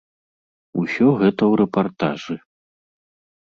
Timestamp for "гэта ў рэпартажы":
1.21-2.35